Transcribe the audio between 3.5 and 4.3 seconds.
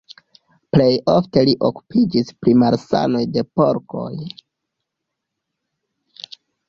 porkoj.